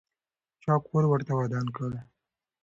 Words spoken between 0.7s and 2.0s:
کور ورته ودان کړ؟